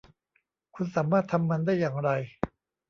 [0.75, 2.09] คุณสามารถทำมันได้อย่างไร